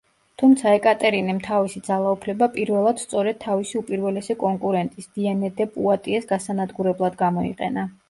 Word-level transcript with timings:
თუმცა 0.41 0.71
ეკატერინემ 0.77 1.41
თავისი 1.47 1.81
ძალაუფლება 1.89 2.47
პირველად 2.57 3.03
სწორედ 3.05 3.39
თავისი 3.45 3.79
უპირველესი 3.83 4.39
კონკურენტის 4.47 5.15
დიანა 5.15 5.55
დე 5.63 5.71
პუატიეს 5.79 6.31
გასანადგურებლად 6.37 7.25
გამოიყენა. 7.27 7.91